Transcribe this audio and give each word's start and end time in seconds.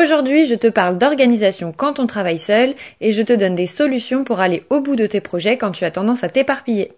Aujourd'hui, 0.00 0.46
je 0.46 0.54
te 0.54 0.66
parle 0.66 0.96
d'organisation 0.96 1.74
quand 1.76 1.98
on 1.98 2.06
travaille 2.06 2.38
seul 2.38 2.74
et 3.02 3.12
je 3.12 3.20
te 3.20 3.34
donne 3.34 3.54
des 3.54 3.66
solutions 3.66 4.24
pour 4.24 4.40
aller 4.40 4.64
au 4.70 4.80
bout 4.80 4.96
de 4.96 5.06
tes 5.06 5.20
projets 5.20 5.58
quand 5.58 5.72
tu 5.72 5.84
as 5.84 5.90
tendance 5.90 6.24
à 6.24 6.30
t'éparpiller. 6.30 6.92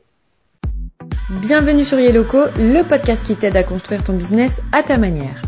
Bienvenue 1.40 1.84
sur 1.84 1.98
Yeloco, 1.98 2.44
le 2.58 2.82
podcast 2.82 3.26
qui 3.26 3.34
t'aide 3.34 3.56
à 3.56 3.64
construire 3.64 4.04
ton 4.04 4.12
business 4.12 4.60
à 4.70 4.84
ta 4.84 4.98
manière. 4.98 5.42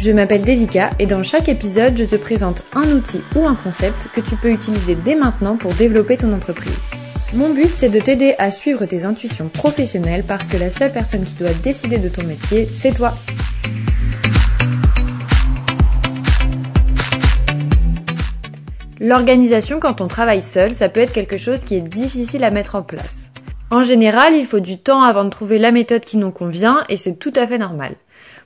Je 0.00 0.10
m'appelle 0.10 0.42
Devika 0.42 0.90
et 0.98 1.06
dans 1.06 1.22
chaque 1.22 1.48
épisode, 1.48 1.96
je 1.96 2.04
te 2.04 2.16
présente 2.16 2.64
un 2.74 2.90
outil 2.90 3.22
ou 3.36 3.46
un 3.46 3.54
concept 3.54 4.08
que 4.12 4.20
tu 4.20 4.34
peux 4.34 4.50
utiliser 4.50 4.96
dès 4.96 5.14
maintenant 5.14 5.56
pour 5.56 5.74
développer 5.74 6.16
ton 6.16 6.32
entreprise. 6.32 6.90
Mon 7.32 7.50
but, 7.50 7.70
c'est 7.72 7.88
de 7.88 8.00
t'aider 8.00 8.34
à 8.38 8.50
suivre 8.50 8.84
tes 8.84 9.04
intuitions 9.04 9.48
professionnelles 9.48 10.24
parce 10.26 10.46
que 10.48 10.56
la 10.56 10.70
seule 10.70 10.92
personne 10.92 11.22
qui 11.22 11.34
doit 11.34 11.54
décider 11.62 11.98
de 11.98 12.08
ton 12.08 12.24
métier, 12.24 12.68
c'est 12.72 12.94
toi. 12.94 13.14
L'organisation 19.06 19.78
quand 19.78 20.00
on 20.00 20.08
travaille 20.08 20.42
seul, 20.42 20.74
ça 20.74 20.88
peut 20.88 20.98
être 20.98 21.12
quelque 21.12 21.36
chose 21.36 21.60
qui 21.60 21.76
est 21.76 21.80
difficile 21.80 22.42
à 22.42 22.50
mettre 22.50 22.74
en 22.74 22.82
place. 22.82 23.30
En 23.70 23.84
général, 23.84 24.34
il 24.34 24.46
faut 24.46 24.58
du 24.58 24.78
temps 24.78 25.04
avant 25.04 25.22
de 25.22 25.30
trouver 25.30 25.60
la 25.60 25.70
méthode 25.70 26.04
qui 26.04 26.16
nous 26.16 26.32
convient 26.32 26.82
et 26.88 26.96
c'est 26.96 27.16
tout 27.16 27.32
à 27.36 27.46
fait 27.46 27.58
normal. 27.58 27.94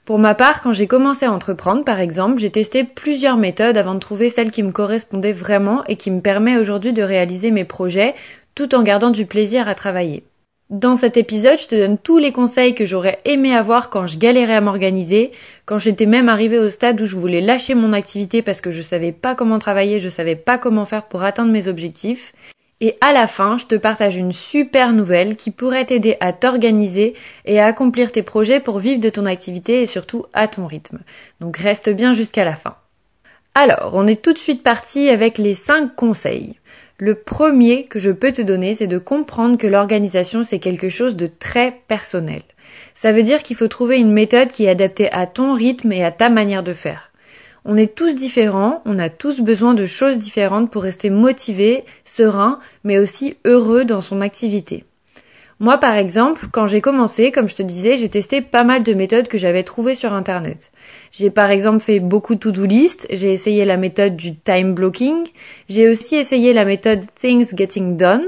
Pour 0.04 0.18
ma 0.18 0.34
part, 0.34 0.60
quand 0.60 0.74
j'ai 0.74 0.87
commencé 0.87 1.24
à 1.24 1.32
entreprendre, 1.32 1.82
par 1.82 1.98
exemple, 1.98 2.38
j'ai 2.38 2.51
testé 2.51 2.84
plusieurs 2.84 3.38
méthodes 3.38 3.78
avant 3.78 3.95
de 3.95 4.01
trouver 4.01 4.28
celle 4.28 4.51
qui 4.51 4.62
me 4.62 4.70
correspondait 4.70 5.32
vraiment 5.32 5.82
et 5.87 5.96
qui 5.96 6.10
me 6.10 6.20
permet 6.20 6.59
aujourd'hui 6.59 6.92
de 6.92 7.02
réaliser 7.02 7.51
mes 7.51 7.65
projets 7.65 8.15
tout 8.54 8.74
en 8.74 8.82
gardant 8.82 9.09
du 9.09 9.24
plaisir 9.24 9.66
à 9.66 9.74
travailler. 9.74 10.24
Dans 10.70 10.95
cet 10.95 11.16
épisode, 11.16 11.59
je 11.60 11.66
te 11.66 11.74
donne 11.74 11.98
tous 11.98 12.19
les 12.19 12.30
conseils 12.30 12.77
que 12.77 12.87
j'aurais 12.87 13.19
aimé 13.24 13.52
avoir 13.52 13.91
quand 13.91 14.06
je 14.06 14.16
galérais 14.16 14.55
à 14.55 14.60
m'organiser, 14.60 15.33
quand 15.66 15.79
j'étais 15.79 16.06
même 16.06 16.29
arrivée 16.29 16.60
au 16.60 16.70
stade 16.70 17.01
où 17.01 17.06
je 17.06 17.16
voulais 17.16 17.41
lâcher 17.41 17.74
mon 17.74 17.93
activité 17.93 18.41
parce 18.41 18.60
que 18.60 18.70
je 18.70 18.80
savais 18.80 19.10
pas 19.10 19.34
comment 19.34 19.59
travailler, 19.59 19.98
je 19.98 20.09
savais 20.09 20.37
pas 20.37 20.59
comment 20.59 20.84
faire 20.84 21.06
pour 21.06 21.24
atteindre 21.24 21.51
mes 21.51 21.66
objectifs. 21.66 22.32
Et 22.80 22.96
à 23.01 23.13
la 23.13 23.26
fin, 23.26 23.59
je 23.59 23.66
te 23.66 23.74
partage 23.74 24.15
une 24.15 24.30
super 24.30 24.93
nouvelle 24.93 25.37
qui 25.37 25.51
pourrait 25.51 25.87
t'aider 25.87 26.16
à 26.21 26.32
t'organiser 26.32 27.15
et 27.46 27.59
à 27.59 27.66
accomplir 27.66 28.13
tes 28.13 28.23
projets 28.23 28.60
pour 28.60 28.79
vivre 28.79 29.01
de 29.01 29.10
ton 29.10 29.26
activité 29.26 29.82
et 29.82 29.87
surtout 29.87 30.26
à 30.35 30.46
ton 30.46 30.68
rythme. 30.68 31.01
Donc 31.41 31.57
reste 31.57 31.91
bien 31.91 32.15
jusqu'à 32.15 32.45
la 32.45 32.54
fin. 32.54 32.76
Alors, 33.57 33.91
on 33.95 34.07
est 34.07 34.23
tout 34.23 34.32
de 34.32 34.38
suite 34.38 34.63
parti 34.63 35.09
avec 35.09 35.37
les 35.37 35.54
5 35.54 35.96
conseils. 35.96 36.54
Le 37.02 37.15
premier 37.15 37.84
que 37.84 37.98
je 37.98 38.10
peux 38.10 38.30
te 38.30 38.43
donner, 38.43 38.74
c'est 38.74 38.87
de 38.87 38.98
comprendre 38.98 39.56
que 39.56 39.66
l'organisation, 39.66 40.45
c'est 40.45 40.59
quelque 40.59 40.90
chose 40.90 41.16
de 41.16 41.26
très 41.26 41.80
personnel. 41.88 42.42
Ça 42.95 43.10
veut 43.10 43.23
dire 43.23 43.42
qu'il 43.42 43.57
faut 43.57 43.68
trouver 43.68 43.96
une 43.96 44.12
méthode 44.12 44.52
qui 44.52 44.66
est 44.66 44.68
adaptée 44.68 45.10
à 45.10 45.26
ton 45.26 45.54
rythme 45.54 45.92
et 45.92 46.04
à 46.04 46.12
ta 46.12 46.29
manière 46.29 46.62
de 46.62 46.74
faire. 46.74 47.10
On 47.65 47.79
est 47.79 47.95
tous 47.95 48.15
différents, 48.15 48.82
on 48.84 48.98
a 48.98 49.09
tous 49.09 49.40
besoin 49.40 49.73
de 49.73 49.87
choses 49.87 50.18
différentes 50.18 50.70
pour 50.70 50.82
rester 50.82 51.09
motivé, 51.09 51.84
serein, 52.04 52.59
mais 52.84 52.98
aussi 52.98 53.38
heureux 53.46 53.87
dans 53.87 54.02
son 54.02 54.20
activité. 54.20 54.85
Moi, 55.63 55.77
par 55.77 55.95
exemple, 55.95 56.47
quand 56.51 56.66
j'ai 56.66 56.80
commencé, 56.80 57.30
comme 57.30 57.47
je 57.47 57.55
te 57.55 57.63
disais, 57.63 57.99
j'ai 57.99 58.09
testé 58.09 58.41
pas 58.41 58.65
mal 58.65 58.83
de 58.83 58.95
méthodes 58.95 59.29
que 59.29 59.37
j'avais 59.37 59.63
trouvées 59.63 59.95
sur 59.95 60.15
Internet. 60.15 60.73
J'ai 61.13 61.29
par 61.29 61.51
exemple 61.51 61.80
fait 61.80 62.01
beaucoup 62.01 62.35
de 62.35 62.41
to-do 62.41 62.65
list, 62.65 63.07
j'ai 63.11 63.30
essayé 63.30 63.66
la 63.66 63.77
méthode 63.77 64.16
du 64.16 64.34
time 64.34 64.72
blocking, 64.72 65.27
j'ai 65.69 65.91
aussi 65.91 66.16
essayé 66.16 66.55
la 66.55 66.65
méthode 66.65 67.00
things 67.21 67.55
getting 67.55 67.99
done, 67.99 68.22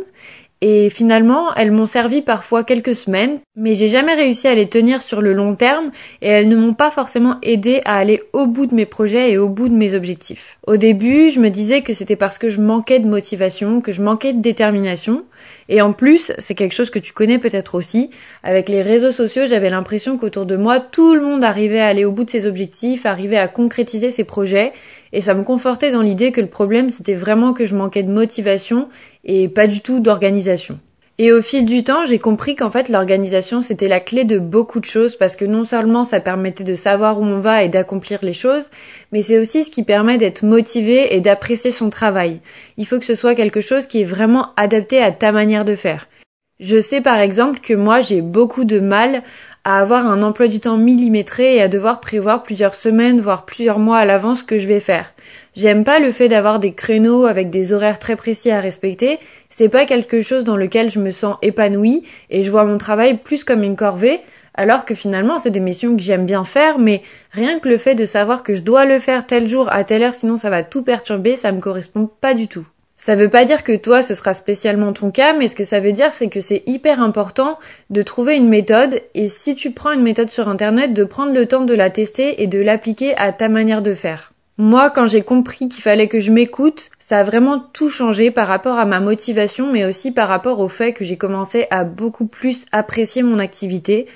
et 0.65 0.91
finalement, 0.91 1.53
elles 1.55 1.73
m'ont 1.73 1.87
servi 1.87 2.23
parfois 2.23 2.63
quelques 2.63 2.95
semaines, 2.95 3.41
mais 3.57 3.75
j'ai 3.75 3.89
jamais 3.89 4.15
réussi 4.15 4.47
à 4.47 4.55
les 4.55 4.69
tenir 4.69 5.03
sur 5.03 5.21
le 5.21 5.33
long 5.33 5.57
terme 5.57 5.91
et 6.21 6.29
elles 6.29 6.49
ne 6.49 6.55
m'ont 6.55 6.73
pas 6.73 6.93
forcément 6.93 7.39
aidé 7.43 7.81
à 7.85 7.97
aller 7.97 8.23
au 8.33 8.47
bout 8.47 8.67
de 8.67 8.75
mes 8.75 8.87
projets 8.87 9.33
et 9.33 9.39
au 9.39 9.49
bout 9.49 9.69
de 9.69 9.75
mes 9.75 9.97
objectifs. 9.97 10.59
Au 10.65 10.77
début, 10.77 11.31
je 11.31 11.41
me 11.41 11.49
disais 11.49 11.83
que 11.83 11.95
c'était 11.95 12.15
parce 12.15 12.39
que 12.39 12.49
je 12.49 12.61
manquais 12.61 13.01
de 13.01 13.09
motivation, 13.09 13.81
que 13.81 13.91
je 13.91 14.03
manquais 14.03 14.35
de 14.35 14.41
détermination. 14.41 15.25
Et 15.69 15.81
en 15.81 15.93
plus, 15.93 16.33
c'est 16.39 16.55
quelque 16.55 16.75
chose 16.75 16.91
que 16.91 16.99
tu 16.99 17.13
connais 17.13 17.39
peut-être 17.39 17.75
aussi, 17.75 18.11
avec 18.43 18.69
les 18.69 18.83
réseaux 18.83 19.13
sociaux, 19.13 19.47
j'avais 19.47 19.71
l'impression 19.71 20.19
qu'autour 20.19 20.47
de 20.47 20.57
moi, 20.57 20.81
tout 20.81 21.15
le 21.15 21.23
monde 21.23 21.45
arrivait 21.45 21.81
à 21.81 21.87
aller 21.87 22.05
au 22.05 22.13
bout 22.13 22.25
de 22.25 22.31
ses 22.31 22.47
objectifs, 22.47 23.07
arrivait 23.07 23.39
à 23.39 23.49
concrétiser 23.49 24.11
ses 24.11 24.25
projets, 24.25 24.73
et 25.13 25.21
ça 25.21 25.35
me 25.35 25.45
confortait 25.45 25.91
dans 25.91 26.03
l'idée 26.03 26.33
que 26.33 26.41
le 26.41 26.47
problème 26.47 26.91
c'était 26.91 27.15
vraiment 27.15 27.53
que 27.53 27.67
je 27.67 27.75
manquais 27.75 28.03
de 28.03 28.11
motivation 28.11 28.89
et 29.25 29.49
pas 29.49 29.67
du 29.67 29.81
tout 29.81 30.01
d'organisation. 30.01 30.79
Et 31.19 31.31
au 31.31 31.43
fil 31.43 31.67
du 31.67 31.85
temps, 31.85 32.07
j'ai 32.07 32.19
compris 32.19 32.57
qu'en 32.57 32.71
fait 32.71 32.89
l'organisation 32.89 33.61
c'était 33.61 33.89
la 33.89 34.01
clé 34.01 34.25
de 34.25 34.39
beaucoup 34.39 34.81
de 34.81 34.87
choses 34.87 35.17
parce 35.17 35.37
que 35.37 35.45
non 35.45 35.67
seulement 35.67 36.05
ça 36.05 36.21
permettait 36.21 36.65
de 36.65 36.75
savoir 36.75 37.21
où 37.21 37.25
on 37.25 37.39
va 37.39 37.63
et 37.63 37.69
d'accomplir 37.69 38.21
les 38.23 38.33
choses, 38.33 38.71
mais 39.13 39.21
c'est 39.21 39.39
aussi 39.39 39.65
ce 39.65 39.71
qui 39.71 39.83
permet 39.83 40.17
d'être 40.17 40.43
motivé 40.43 41.15
et 41.15 41.21
d'apprécier 41.21 41.71
son 41.71 41.91
travail. 41.91 42.41
Il 42.79 42.87
faut 42.87 42.99
que 42.99 43.05
ce 43.05 43.15
soit 43.15 43.35
quelque 43.35 43.61
chose 43.61 43.87
qui 43.87 44.01
est 44.01 44.07
vraiment 44.07 44.55
adapté 44.57 45.03
à 45.03 45.13
ta 45.13 45.33
manière 45.33 45.67
de 45.67 45.77
faire. 45.77 46.09
Je 46.61 46.81
sais 46.81 47.03
par 47.03 47.19
exemple 47.19 47.61
que 47.61 47.75
moi 47.75 48.01
j'ai 48.01 48.23
beaucoup 48.23 48.65
de 48.65 48.81
mal 48.81 49.23
à 49.65 49.81
avoir 49.81 50.07
un 50.07 50.23
emploi 50.23 50.49
du 50.49 50.61
temps 50.61 50.79
millimétré 50.79 51.57
et 51.57 51.63
à 51.63 51.69
devoir 51.69 52.01
prévoir 52.01 52.43
plusieurs 52.43 52.75
semaines, 52.75 53.21
voire 53.21 53.45
plusieurs 53.45 53.79
mois 53.79 53.99
à 53.99 54.07
l'avance 54.07 54.41
ce 54.41 54.45
que 54.45 54.59
je 54.59 54.67
vais 54.67 54.81
faire. 54.81 55.13
J'aime 55.55 55.85
pas 55.85 55.99
le 55.99 56.13
fait 56.13 56.29
d'avoir 56.29 56.59
des 56.61 56.73
créneaux 56.73 57.27
avec 57.27 57.51
des 57.51 57.75
horaires 57.75 57.99
très 57.99 58.17
précis 58.17 58.51
à 58.51 58.61
respecter. 58.61 59.19
C'est 59.51 59.69
pas 59.69 59.85
quelque 59.85 60.23
chose 60.23 60.45
dans 60.45 60.57
lequel 60.57 60.89
je 60.89 60.99
me 60.99 61.11
sens 61.11 61.37
épanouie 61.43 62.05
et 62.31 62.43
je 62.43 62.51
vois 62.51 62.65
mon 62.65 62.79
travail 62.79 63.19
plus 63.19 63.45
comme 63.45 63.63
une 63.63 63.77
corvée, 63.77 64.21
alors 64.55 64.87
que 64.87 64.95
finalement 64.95 65.39
c'est 65.39 65.51
des 65.51 65.61
missions 65.61 65.95
que 65.95 66.03
j'aime 66.03 66.25
bien 66.25 66.45
faire, 66.45 66.79
mais 66.79 67.03
rien 67.33 67.59
que 67.59 67.69
le 67.69 67.77
fait 67.77 67.95
de 67.95 68.07
savoir 68.07 68.43
que 68.43 68.55
je 68.55 68.63
dois 68.63 68.87
le 68.87 68.99
faire 68.99 69.27
tel 69.27 69.47
jour 69.47 69.71
à 69.71 69.85
telle 69.85 70.03
heure 70.03 70.15
sinon 70.15 70.39
ça 70.39 70.49
va 70.49 70.63
tout 70.63 70.83
perturber, 70.83 71.37
ça 71.37 71.53
me 71.53 71.61
correspond 71.61 72.09
pas 72.21 72.33
du 72.33 72.49
tout. 72.49 72.65
Ça 72.97 73.15
veut 73.15 73.29
pas 73.29 73.45
dire 73.45 73.63
que 73.63 73.77
toi 73.77 74.01
ce 74.01 74.15
sera 74.15 74.33
spécialement 74.33 74.95
ton 74.95 75.11
cas, 75.11 75.35
mais 75.35 75.49
ce 75.49 75.57
que 75.57 75.65
ça 75.65 75.81
veut 75.81 75.93
dire 75.93 76.15
c'est 76.15 76.29
que 76.29 76.41
c'est 76.41 76.63
hyper 76.67 77.03
important 77.03 77.59
de 77.91 78.01
trouver 78.01 78.37
une 78.37 78.49
méthode 78.49 79.03
et 79.15 79.29
si 79.29 79.55
tu 79.55 79.71
prends 79.71 79.93
une 79.93 80.03
méthode 80.03 80.31
sur 80.31 80.49
internet, 80.49 80.95
de 80.95 81.05
prendre 81.05 81.35
le 81.35 81.45
temps 81.45 81.65
de 81.67 81.75
la 81.75 81.91
tester 81.91 82.43
et 82.43 82.47
de 82.47 82.63
l'appliquer 82.63 83.15
à 83.19 83.33
ta 83.33 83.51
manière 83.51 83.83
de 83.83 83.93
faire. 83.93 84.32
Moi, 84.65 84.91
quand 84.91 85.09
j'ai 85.09 85.23
compris 85.23 85.69
qu'il 85.69 85.83
fallait 85.83 86.07
que 86.07 86.21
je 86.21 86.31
m'écoute, 86.31 86.91
ça 87.01 87.19
a 87.19 87.25
vraiment 87.25 87.59
tout 87.59 87.91
changé 87.91 88.31
par 88.31 88.47
rapport 88.47 88.79
à 88.79 88.85
ma 88.85 89.01
motivation, 89.01 89.73
mais 89.73 89.85
aussi 89.85 90.13
par 90.13 90.29
rapport 90.29 90.61
au 90.61 90.69
fait 90.69 90.93
que 90.93 91.03
j'ai 91.03 91.17
commencé 91.17 91.67
à 91.73 91.83
beaucoup 91.83 92.27
plus 92.27 92.65
apprécier 92.71 93.25
mon 93.25 93.41
activité. 93.41 94.07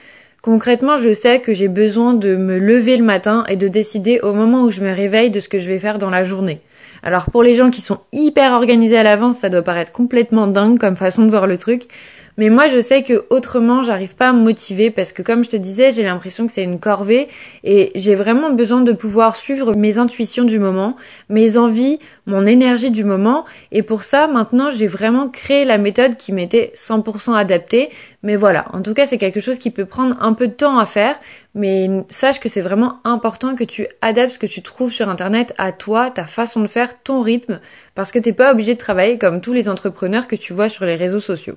Concrètement, 0.42 0.98
je 0.98 1.12
sais 1.12 1.40
que 1.40 1.52
j'ai 1.52 1.66
besoin 1.66 2.14
de 2.14 2.36
me 2.36 2.58
lever 2.60 2.96
le 2.96 3.02
matin 3.02 3.44
et 3.48 3.56
de 3.56 3.66
décider 3.66 4.20
au 4.20 4.34
moment 4.34 4.62
où 4.62 4.70
je 4.70 4.82
me 4.82 4.94
réveille 4.94 5.30
de 5.30 5.40
ce 5.40 5.48
que 5.48 5.58
je 5.58 5.66
vais 5.66 5.80
faire 5.80 5.98
dans 5.98 6.10
la 6.10 6.22
journée. 6.22 6.60
Alors 7.02 7.28
pour 7.32 7.42
les 7.42 7.54
gens 7.54 7.70
qui 7.70 7.80
sont 7.80 7.98
hyper 8.12 8.52
organisés 8.52 8.98
à 8.98 9.02
l'avance, 9.02 9.38
ça 9.38 9.48
doit 9.48 9.62
paraître 9.62 9.90
complètement 9.90 10.46
dingue 10.46 10.78
comme 10.78 10.94
façon 10.94 11.24
de 11.24 11.30
voir 11.30 11.48
le 11.48 11.58
truc. 11.58 11.88
Mais 12.38 12.50
moi, 12.50 12.68
je 12.68 12.80
sais 12.80 13.02
que 13.02 13.24
autrement, 13.30 13.82
j'arrive 13.82 14.14
pas 14.14 14.28
à 14.28 14.32
me 14.34 14.42
motiver 14.42 14.90
parce 14.90 15.12
que 15.12 15.22
comme 15.22 15.42
je 15.42 15.48
te 15.48 15.56
disais, 15.56 15.92
j'ai 15.92 16.02
l'impression 16.02 16.46
que 16.46 16.52
c'est 16.52 16.62
une 16.62 16.78
corvée 16.78 17.28
et 17.64 17.92
j'ai 17.94 18.14
vraiment 18.14 18.50
besoin 18.50 18.82
de 18.82 18.92
pouvoir 18.92 19.36
suivre 19.36 19.74
mes 19.74 19.96
intuitions 19.96 20.44
du 20.44 20.58
moment, 20.58 20.96
mes 21.30 21.56
envies, 21.56 21.98
mon 22.26 22.44
énergie 22.44 22.90
du 22.90 23.04
moment. 23.04 23.46
Et 23.72 23.82
pour 23.82 24.02
ça, 24.02 24.26
maintenant, 24.26 24.68
j'ai 24.68 24.86
vraiment 24.86 25.28
créé 25.28 25.64
la 25.64 25.78
méthode 25.78 26.16
qui 26.16 26.34
m'était 26.34 26.74
100% 26.76 27.34
adaptée. 27.34 27.88
Mais 28.22 28.36
voilà. 28.36 28.66
En 28.74 28.82
tout 28.82 28.92
cas, 28.92 29.06
c'est 29.06 29.18
quelque 29.18 29.40
chose 29.40 29.58
qui 29.58 29.70
peut 29.70 29.86
prendre 29.86 30.16
un 30.20 30.34
peu 30.34 30.48
de 30.48 30.52
temps 30.52 30.78
à 30.78 30.84
faire. 30.84 31.18
Mais 31.54 31.88
sache 32.10 32.38
que 32.38 32.50
c'est 32.50 32.60
vraiment 32.60 32.98
important 33.04 33.54
que 33.54 33.64
tu 33.64 33.86
adaptes 34.02 34.32
ce 34.34 34.38
que 34.38 34.46
tu 34.46 34.60
trouves 34.60 34.92
sur 34.92 35.08
Internet 35.08 35.54
à 35.56 35.72
toi, 35.72 36.10
ta 36.10 36.24
façon 36.24 36.60
de 36.60 36.66
faire, 36.66 37.02
ton 37.02 37.22
rythme. 37.22 37.60
Parce 37.94 38.12
que 38.12 38.18
t'es 38.18 38.34
pas 38.34 38.52
obligé 38.52 38.74
de 38.74 38.78
travailler 38.78 39.16
comme 39.16 39.40
tous 39.40 39.54
les 39.54 39.70
entrepreneurs 39.70 40.28
que 40.28 40.36
tu 40.36 40.52
vois 40.52 40.68
sur 40.68 40.84
les 40.84 40.96
réseaux 40.96 41.20
sociaux. 41.20 41.56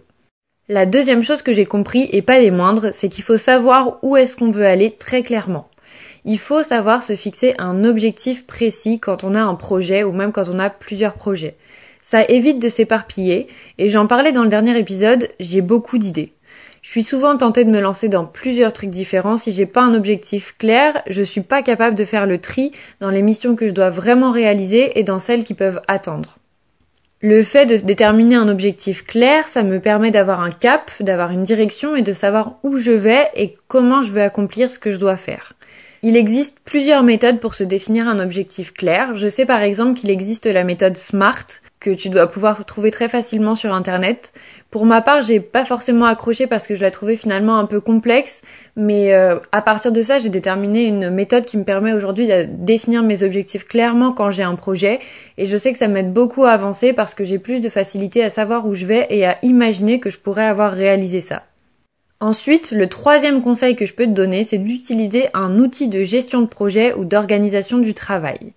La 0.71 0.85
deuxième 0.85 1.23
chose 1.23 1.41
que 1.41 1.51
j'ai 1.51 1.65
compris, 1.65 2.07
et 2.11 2.21
pas 2.21 2.37
les 2.37 2.51
moindres, 2.51 2.93
c'est 2.93 3.09
qu'il 3.09 3.23
faut 3.23 3.37
savoir 3.37 3.97
où 4.03 4.15
est-ce 4.15 4.35
qu'on 4.35 4.51
veut 4.51 4.67
aller 4.67 4.91
très 4.91 5.23
clairement. 5.23 5.67
Il 6.25 6.37
faut 6.37 6.61
savoir 6.61 7.01
se 7.01 7.15
fixer 7.15 7.55
un 7.57 7.83
objectif 7.83 8.45
précis 8.45 8.99
quand 8.99 9.23
on 9.23 9.33
a 9.33 9.41
un 9.41 9.55
projet 9.55 10.03
ou 10.03 10.11
même 10.11 10.31
quand 10.31 10.47
on 10.47 10.59
a 10.59 10.69
plusieurs 10.69 11.15
projets. 11.15 11.55
Ça 12.03 12.23
évite 12.23 12.59
de 12.59 12.69
s'éparpiller, 12.69 13.47
et 13.79 13.89
j'en 13.89 14.05
parlais 14.05 14.31
dans 14.31 14.43
le 14.43 14.49
dernier 14.49 14.77
épisode, 14.77 15.29
j'ai 15.39 15.61
beaucoup 15.61 15.97
d'idées. 15.97 16.33
Je 16.83 16.89
suis 16.91 17.03
souvent 17.03 17.35
tentée 17.35 17.65
de 17.65 17.71
me 17.71 17.81
lancer 17.81 18.07
dans 18.07 18.25
plusieurs 18.25 18.71
trucs 18.71 18.91
différents. 18.91 19.39
Si 19.39 19.51
j'ai 19.51 19.65
pas 19.65 19.81
un 19.81 19.95
objectif 19.95 20.55
clair, 20.59 21.01
je 21.07 21.23
suis 21.23 21.41
pas 21.41 21.63
capable 21.63 21.95
de 21.95 22.05
faire 22.05 22.27
le 22.27 22.37
tri 22.37 22.73
dans 22.99 23.09
les 23.09 23.23
missions 23.23 23.55
que 23.55 23.67
je 23.67 23.73
dois 23.73 23.89
vraiment 23.89 24.29
réaliser 24.29 24.99
et 24.99 25.03
dans 25.03 25.17
celles 25.17 25.45
qui 25.45 25.55
peuvent 25.55 25.81
attendre. 25.87 26.37
Le 27.21 27.43
fait 27.43 27.65
de 27.65 27.75
déterminer 27.75 28.35
un 28.35 28.47
objectif 28.47 29.03
clair, 29.03 29.45
ça 29.49 29.61
me 29.61 29.81
permet 29.81 30.09
d'avoir 30.09 30.39
un 30.39 30.51
cap, 30.51 30.89
d'avoir 31.01 31.31
une 31.31 31.43
direction 31.43 31.97
et 31.97 32.01
de 32.01 32.13
savoir 32.13 32.55
où 32.63 32.77
je 32.77 32.91
vais 32.91 33.27
et 33.35 33.57
comment 33.67 34.01
je 34.01 34.11
veux 34.11 34.21
accomplir 34.21 34.71
ce 34.71 34.79
que 34.79 34.93
je 34.93 34.97
dois 34.97 35.17
faire. 35.17 35.51
Il 36.01 36.15
existe 36.15 36.55
plusieurs 36.63 37.03
méthodes 37.03 37.41
pour 37.41 37.55
se 37.55 37.65
définir 37.65 38.07
un 38.07 38.21
objectif 38.21 38.71
clair. 38.71 39.17
Je 39.17 39.27
sais 39.27 39.45
par 39.45 39.61
exemple 39.61 39.99
qu'il 39.99 40.09
existe 40.09 40.45
la 40.45 40.63
méthode 40.63 40.95
SMART 40.95 41.45
que 41.79 41.91
tu 41.91 42.09
dois 42.09 42.27
pouvoir 42.27 42.65
trouver 42.65 42.91
très 42.91 43.07
facilement 43.07 43.55
sur 43.55 43.73
internet. 43.73 44.33
Pour 44.69 44.85
ma 44.85 45.01
part, 45.01 45.21
j'ai 45.21 45.39
pas 45.39 45.63
forcément 45.63 46.05
accroché 46.05 46.45
parce 46.45 46.67
que 46.67 46.75
je 46.75 46.81
la 46.81 46.91
trouvais 46.91 47.15
finalement 47.15 47.57
un 47.57 47.65
peu 47.65 47.79
complexe, 47.79 48.41
mais 48.75 49.13
euh, 49.13 49.37
à 49.51 49.61
partir 49.61 49.91
de 49.91 50.01
ça, 50.01 50.19
j'ai 50.19 50.29
déterminé 50.29 50.85
une 50.85 51.09
méthode 51.09 51.45
qui 51.45 51.57
me 51.57 51.63
permet 51.63 51.93
aujourd'hui 51.93 52.27
de 52.27 52.47
définir 52.49 53.01
mes 53.01 53.23
objectifs 53.23 53.65
clairement 53.65 54.11
quand 54.11 54.29
j'ai 54.29 54.43
un 54.43 54.55
projet 54.55 54.99
et 55.37 55.45
je 55.45 55.57
sais 55.57 55.71
que 55.71 55.77
ça 55.77 55.87
m'aide 55.87 56.11
beaucoup 56.11 56.43
à 56.43 56.51
avancer 56.51 56.91
parce 56.91 57.13
que 57.13 57.23
j'ai 57.23 57.39
plus 57.39 57.61
de 57.61 57.69
facilité 57.69 58.23
à 58.23 58.29
savoir 58.29 58.67
où 58.67 58.75
je 58.75 58.85
vais 58.85 59.07
et 59.09 59.25
à 59.25 59.37
imaginer 59.41 59.99
que 59.99 60.09
je 60.09 60.19
pourrais 60.19 60.45
avoir 60.45 60.73
réalisé 60.73 61.21
ça. 61.21 61.43
Ensuite, 62.21 62.71
le 62.71 62.87
troisième 62.87 63.41
conseil 63.41 63.77
que 63.77 63.85
je 63.85 63.93
peux 63.93 64.03
te 64.03 64.11
donner, 64.11 64.43
c'est 64.43 64.57
d'utiliser 64.57 65.27
un 65.33 65.57
outil 65.57 65.87
de 65.87 66.03
gestion 66.03 66.41
de 66.41 66.47
projet 66.47 66.93
ou 66.93 67.05
d'organisation 67.05 67.77
du 67.77 67.93
travail. 67.93 68.51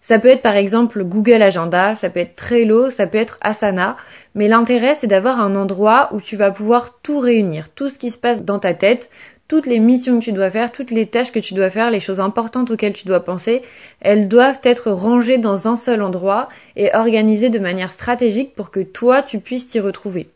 Ça 0.00 0.18
peut 0.18 0.28
être 0.28 0.42
par 0.42 0.56
exemple 0.56 1.04
Google 1.04 1.42
Agenda, 1.42 1.94
ça 1.94 2.10
peut 2.10 2.20
être 2.20 2.36
Trello, 2.36 2.90
ça 2.90 3.06
peut 3.06 3.18
être 3.18 3.38
Asana, 3.40 3.96
mais 4.34 4.48
l'intérêt 4.48 4.94
c'est 4.94 5.06
d'avoir 5.06 5.40
un 5.40 5.56
endroit 5.56 6.08
où 6.12 6.20
tu 6.20 6.36
vas 6.36 6.50
pouvoir 6.50 6.98
tout 7.02 7.18
réunir, 7.18 7.68
tout 7.74 7.88
ce 7.88 7.98
qui 7.98 8.10
se 8.10 8.18
passe 8.18 8.42
dans 8.42 8.58
ta 8.58 8.74
tête, 8.74 9.10
toutes 9.48 9.66
les 9.66 9.80
missions 9.80 10.18
que 10.18 10.24
tu 10.24 10.32
dois 10.32 10.50
faire, 10.50 10.70
toutes 10.70 10.90
les 10.90 11.06
tâches 11.06 11.32
que 11.32 11.38
tu 11.38 11.54
dois 11.54 11.70
faire, 11.70 11.90
les 11.90 12.00
choses 12.00 12.20
importantes 12.20 12.70
auxquelles 12.70 12.92
tu 12.92 13.06
dois 13.06 13.24
penser, 13.24 13.62
elles 14.00 14.28
doivent 14.28 14.60
être 14.62 14.90
rangées 14.90 15.38
dans 15.38 15.66
un 15.66 15.76
seul 15.76 16.02
endroit 16.02 16.48
et 16.76 16.94
organisées 16.94 17.48
de 17.48 17.58
manière 17.58 17.90
stratégique 17.90 18.54
pour 18.54 18.70
que 18.70 18.80
toi 18.80 19.22
tu 19.22 19.40
puisses 19.40 19.66
t'y 19.66 19.80
retrouver. 19.80 20.28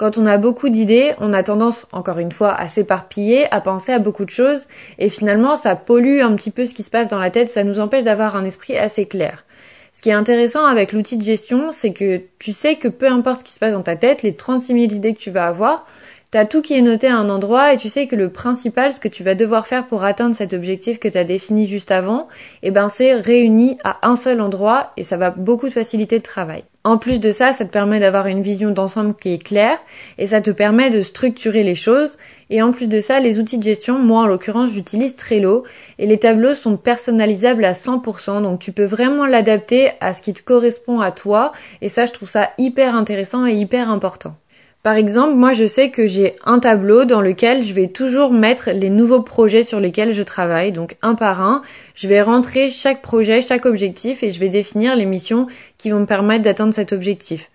Quand 0.00 0.16
on 0.16 0.24
a 0.24 0.38
beaucoup 0.38 0.70
d'idées, 0.70 1.12
on 1.18 1.34
a 1.34 1.42
tendance, 1.42 1.86
encore 1.92 2.18
une 2.18 2.32
fois, 2.32 2.54
à 2.54 2.68
s'éparpiller, 2.68 3.46
à 3.52 3.60
penser 3.60 3.92
à 3.92 3.98
beaucoup 3.98 4.24
de 4.24 4.30
choses, 4.30 4.66
et 4.98 5.10
finalement, 5.10 5.56
ça 5.56 5.76
pollue 5.76 6.22
un 6.22 6.34
petit 6.36 6.50
peu 6.50 6.64
ce 6.64 6.72
qui 6.72 6.82
se 6.82 6.88
passe 6.88 7.08
dans 7.08 7.18
la 7.18 7.28
tête, 7.28 7.50
ça 7.50 7.64
nous 7.64 7.80
empêche 7.80 8.02
d'avoir 8.02 8.34
un 8.34 8.46
esprit 8.46 8.78
assez 8.78 9.04
clair. 9.04 9.44
Ce 9.92 10.00
qui 10.00 10.08
est 10.08 10.14
intéressant 10.14 10.64
avec 10.64 10.94
l'outil 10.94 11.18
de 11.18 11.22
gestion, 11.22 11.70
c'est 11.70 11.92
que 11.92 12.22
tu 12.38 12.54
sais 12.54 12.76
que 12.76 12.88
peu 12.88 13.08
importe 13.08 13.40
ce 13.40 13.44
qui 13.44 13.52
se 13.52 13.58
passe 13.58 13.74
dans 13.74 13.82
ta 13.82 13.94
tête, 13.94 14.22
les 14.22 14.34
36 14.34 14.68
000 14.68 14.78
idées 14.84 15.12
que 15.12 15.20
tu 15.20 15.30
vas 15.30 15.46
avoir, 15.46 15.84
T'as 16.32 16.44
tout 16.44 16.62
qui 16.62 16.74
est 16.74 16.80
noté 16.80 17.08
à 17.08 17.16
un 17.16 17.28
endroit 17.28 17.74
et 17.74 17.76
tu 17.76 17.88
sais 17.88 18.06
que 18.06 18.14
le 18.14 18.28
principal, 18.28 18.92
ce 18.92 19.00
que 19.00 19.08
tu 19.08 19.24
vas 19.24 19.34
devoir 19.34 19.66
faire 19.66 19.88
pour 19.88 20.04
atteindre 20.04 20.36
cet 20.36 20.54
objectif 20.54 21.00
que 21.00 21.08
tu 21.08 21.18
as 21.18 21.24
défini 21.24 21.66
juste 21.66 21.90
avant, 21.90 22.28
eh 22.62 22.70
ben 22.70 22.88
c'est 22.88 23.14
réuni 23.14 23.78
à 23.82 24.08
un 24.08 24.14
seul 24.14 24.40
endroit 24.40 24.92
et 24.96 25.02
ça 25.02 25.16
va 25.16 25.30
beaucoup 25.30 25.66
te 25.66 25.74
faciliter 25.74 26.14
le 26.14 26.22
travail. 26.22 26.62
En 26.84 26.98
plus 26.98 27.18
de 27.18 27.32
ça, 27.32 27.52
ça 27.52 27.64
te 27.64 27.72
permet 27.72 27.98
d'avoir 27.98 28.28
une 28.28 28.42
vision 28.42 28.70
d'ensemble 28.70 29.16
qui 29.16 29.34
est 29.34 29.42
claire 29.42 29.78
et 30.18 30.26
ça 30.26 30.40
te 30.40 30.52
permet 30.52 30.90
de 30.90 31.00
structurer 31.00 31.64
les 31.64 31.74
choses. 31.74 32.16
Et 32.48 32.62
en 32.62 32.70
plus 32.70 32.86
de 32.86 33.00
ça, 33.00 33.18
les 33.18 33.40
outils 33.40 33.58
de 33.58 33.64
gestion, 33.64 33.98
moi 33.98 34.22
en 34.22 34.26
l'occurrence, 34.26 34.70
j'utilise 34.70 35.16
Trello 35.16 35.64
et 35.98 36.06
les 36.06 36.18
tableaux 36.18 36.54
sont 36.54 36.76
personnalisables 36.76 37.64
à 37.64 37.72
100%. 37.72 38.40
Donc 38.42 38.60
tu 38.60 38.70
peux 38.70 38.84
vraiment 38.84 39.26
l'adapter 39.26 39.90
à 40.00 40.14
ce 40.14 40.22
qui 40.22 40.32
te 40.32 40.42
correspond 40.42 41.00
à 41.00 41.10
toi 41.10 41.50
et 41.82 41.88
ça, 41.88 42.06
je 42.06 42.12
trouve 42.12 42.30
ça 42.30 42.50
hyper 42.56 42.94
intéressant 42.94 43.48
et 43.48 43.54
hyper 43.54 43.90
important. 43.90 44.36
Par 44.82 44.94
exemple, 44.94 45.34
moi 45.34 45.52
je 45.52 45.66
sais 45.66 45.90
que 45.90 46.06
j'ai 46.06 46.36
un 46.46 46.58
tableau 46.58 47.04
dans 47.04 47.20
lequel 47.20 47.62
je 47.62 47.74
vais 47.74 47.88
toujours 47.88 48.32
mettre 48.32 48.70
les 48.70 48.88
nouveaux 48.88 49.20
projets 49.20 49.62
sur 49.62 49.78
lesquels 49.78 50.14
je 50.14 50.22
travaille, 50.22 50.72
donc 50.72 50.96
un 51.02 51.14
par 51.14 51.42
un. 51.42 51.60
Je 51.94 52.08
vais 52.08 52.22
rentrer 52.22 52.70
chaque 52.70 53.02
projet, 53.02 53.42
chaque 53.42 53.66
objectif 53.66 54.22
et 54.22 54.30
je 54.30 54.40
vais 54.40 54.48
définir 54.48 54.96
les 54.96 55.04
missions 55.04 55.48
qui 55.76 55.90
vont 55.90 56.00
me 56.00 56.06
permettre 56.06 56.44
d'atteindre 56.44 56.72
cet 56.72 56.94
objectif. 56.94 57.50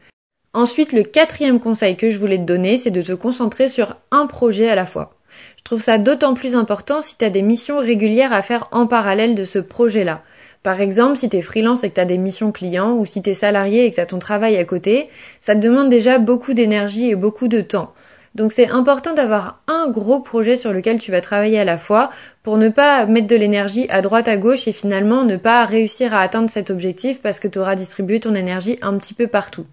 Ensuite, 0.53 0.93
le 0.93 1.01
quatrième 1.01 1.59
conseil 1.59 1.97
que 1.97 2.11
je 2.11 2.19
voulais 2.19 2.37
te 2.37 2.43
donner, 2.43 2.77
c'est 2.77 2.91
de 2.91 3.01
te 3.01 3.13
concentrer 3.13 3.69
sur 3.69 3.97
un 4.11 4.27
projet 4.27 4.69
à 4.69 4.75
la 4.75 4.85
fois. 4.85 5.15
Je 5.57 5.63
trouve 5.63 5.81
ça 5.81 5.97
d'autant 5.97 6.35
plus 6.35 6.55
important 6.55 7.01
si 7.01 7.17
tu 7.17 7.25
as 7.25 7.31
des 7.31 7.41
missions 7.41 7.79
régulières 7.79 8.33
à 8.33 8.43
faire 8.43 8.67
en 8.71 8.85
parallèle 8.85 9.33
de 9.33 9.43
ce 9.43 9.57
projet-là. 9.57 10.21
Par 10.65 10.81
exemple, 10.81 11.15
si 11.15 11.29
tu 11.29 11.37
es 11.37 11.43
freelance 11.43 11.83
et 11.83 11.89
que 11.91 11.93
tu 11.93 12.01
as 12.01 12.05
des 12.05 12.17
missions 12.17 12.51
clients 12.51 12.93
ou 12.93 13.05
si 13.05 13.21
tu 13.21 13.29
es 13.29 13.33
salarié 13.35 13.85
et 13.85 13.91
que 13.91 13.95
tu 13.97 14.01
as 14.01 14.07
ton 14.07 14.17
travail 14.17 14.57
à 14.57 14.65
côté, 14.65 15.09
ça 15.39 15.53
te 15.53 15.59
demande 15.59 15.89
déjà 15.89 16.17
beaucoup 16.17 16.55
d'énergie 16.55 17.11
et 17.11 17.15
beaucoup 17.15 17.47
de 17.47 17.61
temps. 17.61 17.93
Donc 18.33 18.51
c'est 18.51 18.69
important 18.69 19.13
d'avoir 19.13 19.61
un 19.67 19.91
gros 19.91 20.21
projet 20.21 20.57
sur 20.57 20.73
lequel 20.73 20.97
tu 20.97 21.11
vas 21.11 21.21
travailler 21.21 21.59
à 21.59 21.65
la 21.65 21.77
fois 21.77 22.09
pour 22.41 22.57
ne 22.57 22.69
pas 22.69 23.05
mettre 23.05 23.27
de 23.27 23.35
l'énergie 23.35 23.85
à 23.91 24.01
droite 24.01 24.27
à 24.27 24.37
gauche 24.37 24.67
et 24.67 24.71
finalement 24.71 25.23
ne 25.23 25.37
pas 25.37 25.63
réussir 25.65 26.15
à 26.15 26.21
atteindre 26.21 26.49
cet 26.49 26.71
objectif 26.71 27.21
parce 27.21 27.39
que 27.39 27.47
tu 27.47 27.59
auras 27.59 27.75
distribué 27.75 28.19
ton 28.19 28.33
énergie 28.33 28.79
un 28.81 28.97
petit 28.97 29.13
peu 29.13 29.27
partout. 29.27 29.67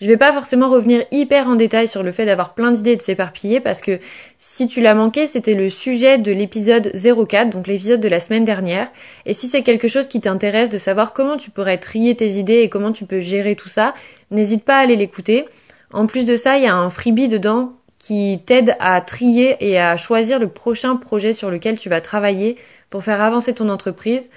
Je 0.00 0.06
vais 0.06 0.16
pas 0.16 0.32
forcément 0.32 0.68
revenir 0.68 1.04
hyper 1.10 1.48
en 1.48 1.56
détail 1.56 1.88
sur 1.88 2.04
le 2.04 2.12
fait 2.12 2.24
d'avoir 2.24 2.54
plein 2.54 2.70
d'idées 2.70 2.92
et 2.92 2.96
de 2.96 3.02
s'éparpiller 3.02 3.58
parce 3.58 3.80
que 3.80 3.98
si 4.38 4.68
tu 4.68 4.80
l'as 4.80 4.94
manqué, 4.94 5.26
c'était 5.26 5.54
le 5.54 5.68
sujet 5.68 6.18
de 6.18 6.30
l'épisode 6.30 6.92
04, 6.94 7.50
donc 7.50 7.66
l'épisode 7.66 8.00
de 8.00 8.08
la 8.08 8.20
semaine 8.20 8.44
dernière. 8.44 8.90
Et 9.26 9.34
si 9.34 9.48
c'est 9.48 9.62
quelque 9.62 9.88
chose 9.88 10.06
qui 10.06 10.20
t'intéresse 10.20 10.70
de 10.70 10.78
savoir 10.78 11.12
comment 11.12 11.36
tu 11.36 11.50
pourrais 11.50 11.78
trier 11.78 12.14
tes 12.14 12.30
idées 12.30 12.60
et 12.60 12.68
comment 12.68 12.92
tu 12.92 13.06
peux 13.06 13.20
gérer 13.20 13.56
tout 13.56 13.68
ça, 13.68 13.92
n'hésite 14.30 14.64
pas 14.64 14.76
à 14.76 14.82
aller 14.82 14.96
l'écouter. 14.96 15.46
En 15.92 16.06
plus 16.06 16.24
de 16.24 16.36
ça, 16.36 16.58
il 16.58 16.64
y 16.64 16.68
a 16.68 16.76
un 16.76 16.90
freebie 16.90 17.28
dedans 17.28 17.72
qui 17.98 18.40
t'aide 18.46 18.76
à 18.78 19.00
trier 19.00 19.56
et 19.60 19.80
à 19.80 19.96
choisir 19.96 20.38
le 20.38 20.48
prochain 20.48 20.94
projet 20.94 21.32
sur 21.32 21.50
lequel 21.50 21.76
tu 21.76 21.88
vas 21.88 22.00
travailler 22.00 22.56
pour 22.90 23.02
faire 23.02 23.20
avancer 23.20 23.52
ton 23.52 23.68
entreprise. 23.68 24.30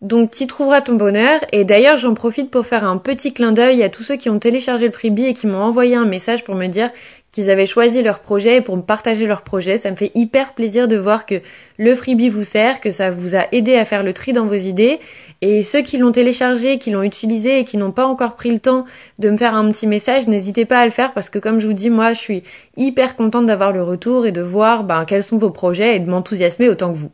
Donc 0.00 0.30
tu 0.30 0.46
trouveras 0.46 0.80
ton 0.80 0.94
bonheur 0.94 1.40
et 1.52 1.64
d'ailleurs 1.64 1.96
j'en 1.96 2.14
profite 2.14 2.52
pour 2.52 2.64
faire 2.64 2.84
un 2.84 2.98
petit 2.98 3.32
clin 3.32 3.50
d'œil 3.50 3.82
à 3.82 3.88
tous 3.88 4.04
ceux 4.04 4.14
qui 4.14 4.30
ont 4.30 4.38
téléchargé 4.38 4.86
le 4.86 4.92
freebie 4.92 5.24
et 5.24 5.32
qui 5.32 5.48
m'ont 5.48 5.58
envoyé 5.58 5.96
un 5.96 6.04
message 6.04 6.44
pour 6.44 6.54
me 6.54 6.68
dire 6.68 6.90
qu'ils 7.32 7.50
avaient 7.50 7.66
choisi 7.66 8.00
leur 8.02 8.20
projet 8.20 8.58
et 8.58 8.60
pour 8.60 8.76
me 8.76 8.82
partager 8.82 9.26
leur 9.26 9.42
projet. 9.42 9.76
Ça 9.76 9.90
me 9.90 9.96
fait 9.96 10.12
hyper 10.14 10.54
plaisir 10.54 10.86
de 10.86 10.96
voir 10.96 11.26
que 11.26 11.40
le 11.78 11.94
freebie 11.96 12.28
vous 12.28 12.44
sert, 12.44 12.80
que 12.80 12.92
ça 12.92 13.10
vous 13.10 13.34
a 13.34 13.46
aidé 13.52 13.74
à 13.74 13.84
faire 13.84 14.04
le 14.04 14.12
tri 14.12 14.32
dans 14.32 14.46
vos 14.46 14.54
idées. 14.54 15.00
Et 15.40 15.64
ceux 15.64 15.82
qui 15.82 15.98
l'ont 15.98 16.12
téléchargé, 16.12 16.78
qui 16.78 16.90
l'ont 16.90 17.02
utilisé 17.02 17.58
et 17.58 17.64
qui 17.64 17.76
n'ont 17.76 17.92
pas 17.92 18.06
encore 18.06 18.36
pris 18.36 18.52
le 18.52 18.60
temps 18.60 18.84
de 19.18 19.30
me 19.30 19.36
faire 19.36 19.54
un 19.54 19.68
petit 19.70 19.88
message, 19.88 20.26
n'hésitez 20.28 20.64
pas 20.64 20.78
à 20.78 20.84
le 20.84 20.92
faire 20.92 21.12
parce 21.12 21.28
que 21.28 21.40
comme 21.40 21.58
je 21.58 21.66
vous 21.66 21.74
dis, 21.74 21.90
moi 21.90 22.12
je 22.12 22.18
suis 22.18 22.42
hyper 22.76 23.16
contente 23.16 23.46
d'avoir 23.46 23.72
le 23.72 23.82
retour 23.82 24.26
et 24.26 24.32
de 24.32 24.42
voir 24.42 24.84
ben, 24.84 25.04
quels 25.04 25.24
sont 25.24 25.38
vos 25.38 25.50
projets 25.50 25.96
et 25.96 26.00
de 26.00 26.08
m'enthousiasmer 26.08 26.68
autant 26.68 26.92
que 26.92 26.98
vous. 26.98 27.10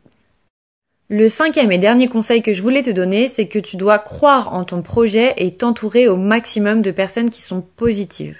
Le 1.07 1.29
cinquième 1.29 1.71
et 1.71 1.77
dernier 1.77 2.07
conseil 2.07 2.41
que 2.41 2.51
je 2.51 2.63
voulais 2.63 2.81
te 2.81 2.89
donner, 2.89 3.27
c'est 3.27 3.45
que 3.45 3.59
tu 3.59 3.77
dois 3.77 3.99
croire 3.99 4.55
en 4.55 4.63
ton 4.63 4.81
projet 4.81 5.35
et 5.37 5.53
t'entourer 5.53 6.07
au 6.07 6.17
maximum 6.17 6.81
de 6.81 6.89
personnes 6.89 7.29
qui 7.29 7.43
sont 7.43 7.61
positives. 7.61 8.39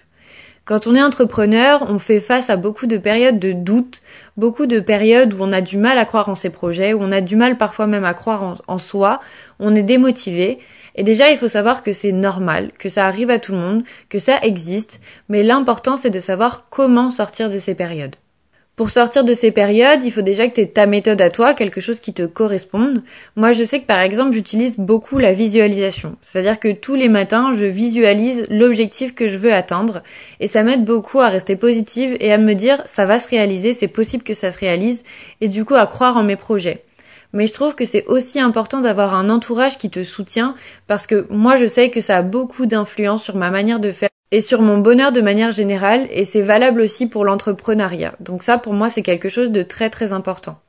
Quand 0.65 0.88
on 0.88 0.95
est 0.95 1.03
entrepreneur, 1.03 1.85
on 1.88 2.00
fait 2.00 2.19
face 2.19 2.50
à 2.50 2.57
beaucoup 2.57 2.88
de 2.88 2.97
périodes 2.97 3.38
de 3.38 3.51
doute, 3.51 4.01
beaucoup 4.35 4.65
de 4.65 4.79
périodes 4.79 5.35
où 5.35 5.38
on 5.41 5.51
a 5.51 5.62
du 5.62 5.77
mal 5.77 6.00
à 6.00 6.06
croire 6.06 6.27
en 6.27 6.33
ses 6.33 6.50
projets, 6.50 6.95
où 6.95 7.03
on 7.03 7.12
a 7.12 7.21
du 7.21 7.35
mal 7.35 7.56
parfois 7.59 7.85
même 7.85 8.03
à 8.03 8.15
croire 8.15 8.41
en, 8.41 8.56
en 8.65 8.79
soi, 8.79 9.19
on 9.59 9.75
est 9.75 9.83
démotivé. 9.83 10.57
Et 10.95 11.03
déjà, 11.03 11.29
il 11.29 11.38
faut 11.38 11.47
savoir 11.47 11.83
que 11.83 11.94
c'est 11.94 12.13
normal, 12.13 12.71
que 12.79 12.89
ça 12.89 13.06
arrive 13.06 13.29
à 13.29 13.38
tout 13.38 13.51
le 13.51 13.59
monde, 13.59 13.83
que 14.09 14.18
ça 14.18 14.39
existe, 14.41 15.00
mais 15.29 15.44
l'important 15.44 15.97
c'est 15.97 16.09
de 16.09 16.19
savoir 16.19 16.65
comment 16.71 17.11
sortir 17.11 17.51
de 17.51 17.59
ces 17.59 17.75
périodes. 17.75 18.15
Pour 18.75 18.89
sortir 18.89 19.24
de 19.24 19.33
ces 19.33 19.51
périodes, 19.51 20.04
il 20.04 20.12
faut 20.12 20.22
déjà 20.22 20.50
que 20.50 20.56
tu 20.56 20.60
aies 20.60 20.68
ta 20.68 20.86
méthode 20.86 21.22
à 21.22 21.30
toi, 21.30 21.54
quelque 21.54 21.80
chose 21.80 22.01
qui 22.01 22.13
te 22.13 22.24
corresponde. 22.24 23.04
Moi, 23.38 23.54
je 23.54 23.63
sais 23.63 23.80
que 23.80 23.86
par 23.86 24.01
exemple, 24.01 24.33
j'utilise 24.33 24.75
beaucoup 24.77 25.18
la 25.18 25.31
visualisation. 25.31 26.18
C'est-à-dire 26.22 26.60
que 26.60 26.74
tous 26.74 26.95
les 26.95 27.07
matins, 27.07 27.54
je 27.54 27.63
visualise 27.63 28.45
l'objectif 28.49 29.16
que 29.16 29.30
je 29.30 29.38
veux 29.38 29.54
atteindre 29.54 30.04
et 30.42 30.47
ça 30.47 30.64
m'aide 30.64 30.83
beaucoup 30.83 31.21
à 31.21 31.30
rester 31.30 31.56
positive 31.56 32.18
et 32.19 32.33
à 32.33 32.38
me 32.38 32.54
dire 32.54 32.81
ça 32.85 33.06
va 33.06 33.18
se 33.18 33.30
réaliser, 33.30 33.71
c'est 33.71 33.88
possible 33.88 34.23
que 34.23 34.33
ça 34.33 34.52
se 34.52 34.59
réalise 34.59 35.04
et 35.40 35.47
du 35.47 35.64
coup 35.64 35.76
à 35.76 35.88
croire 35.88 36.18
en 36.18 36.23
mes 36.23 36.35
projets 36.35 36.83
mais 37.33 37.47
je 37.47 37.54
trouve 37.54 37.76
que 37.76 37.83
c'est 37.83 38.06
aussi 38.06 38.40
important 38.40 38.80
d'avoir 38.80 39.14
un 39.14 39.30
entourage 39.30 39.78
qui 39.78 39.90
te 39.90 40.04
soutient 40.04 40.56
parce 40.88 41.06
que 41.06 41.28
moi 41.30 41.57
je 41.57 41.66
sais 41.66 41.90
que 41.90 41.99
ça 41.99 42.18
a 42.18 42.21
beaucoup 42.21 42.66
d'influence 42.66 43.23
sur 43.23 43.35
ma 43.35 43.52
manière 43.52 43.81
de 43.81 43.92
faire 43.92 44.09
et 44.35 44.42
sur 44.42 44.61
mon 44.61 44.80
bonheur 44.80 45.13
de 45.13 45.21
manière 45.21 45.54
générale 45.54 46.07
et 46.11 46.25
c'est 46.25 46.42
valable 46.42 46.81
aussi 46.81 47.07
pour 47.07 47.23
l'entrepreneuriat. 47.23 48.15
Donc 48.19 48.44
ça 48.44 48.57
pour 48.57 48.73
moi 48.73 48.89
c'est 48.89 49.01
quelque 49.01 49.30
chose 49.30 49.49
de 49.49 49.63
très 49.63 49.89
très 49.89 50.11
important. 50.11 50.59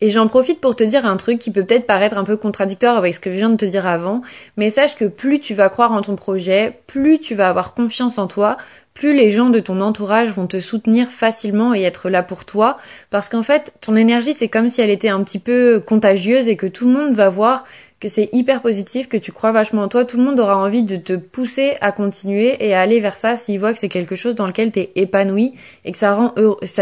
Et 0.00 0.10
j'en 0.10 0.28
profite 0.28 0.60
pour 0.60 0.76
te 0.76 0.84
dire 0.84 1.04
un 1.04 1.16
truc 1.16 1.40
qui 1.40 1.50
peut 1.50 1.64
peut-être 1.64 1.88
paraître 1.88 2.16
un 2.16 2.22
peu 2.22 2.36
contradictoire 2.36 2.96
avec 2.96 3.16
ce 3.16 3.18
que 3.18 3.30
je 3.30 3.36
viens 3.38 3.50
de 3.50 3.56
te 3.56 3.64
dire 3.64 3.88
avant, 3.88 4.22
mais 4.56 4.70
sache 4.70 4.94
que 4.94 5.04
plus 5.04 5.40
tu 5.40 5.52
vas 5.52 5.68
croire 5.68 5.90
en 5.90 6.00
ton 6.00 6.14
projet, 6.14 6.78
plus 6.86 7.18
tu 7.18 7.34
vas 7.34 7.48
avoir 7.48 7.74
confiance 7.74 8.18
en 8.18 8.28
toi, 8.28 8.56
plus 8.94 9.14
les 9.14 9.30
gens 9.30 9.50
de 9.50 9.58
ton 9.58 9.80
entourage 9.80 10.28
vont 10.28 10.46
te 10.46 10.60
soutenir 10.60 11.08
facilement 11.08 11.74
et 11.74 11.82
être 11.82 12.08
là 12.08 12.22
pour 12.22 12.44
toi, 12.44 12.78
parce 13.10 13.28
qu'en 13.28 13.42
fait, 13.42 13.72
ton 13.80 13.96
énergie, 13.96 14.34
c'est 14.34 14.48
comme 14.48 14.68
si 14.68 14.80
elle 14.80 14.90
était 14.90 15.08
un 15.08 15.24
petit 15.24 15.40
peu 15.40 15.80
contagieuse 15.80 16.46
et 16.46 16.56
que 16.56 16.66
tout 16.68 16.86
le 16.86 16.92
monde 16.92 17.14
va 17.14 17.30
voir 17.30 17.64
que 18.02 18.08
c'est 18.08 18.30
hyper 18.32 18.62
positif, 18.62 19.08
que 19.08 19.16
tu 19.16 19.30
crois 19.30 19.52
vachement 19.52 19.82
en 19.82 19.88
toi, 19.88 20.04
tout 20.04 20.16
le 20.16 20.24
monde 20.24 20.40
aura 20.40 20.56
envie 20.56 20.82
de 20.82 20.96
te 20.96 21.12
pousser 21.12 21.76
à 21.80 21.92
continuer 21.92 22.56
et 22.58 22.74
à 22.74 22.80
aller 22.80 22.98
vers 22.98 23.16
ça 23.16 23.36
s'il 23.36 23.60
voit 23.60 23.72
que 23.72 23.78
c'est 23.78 23.88
quelque 23.88 24.16
chose 24.16 24.34
dans 24.34 24.48
lequel 24.48 24.72
t'es 24.72 24.90
épanoui 24.96 25.54
et 25.84 25.92
que 25.92 25.98
ça 25.98 26.16